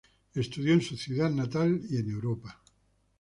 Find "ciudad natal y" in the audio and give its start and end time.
0.97-1.97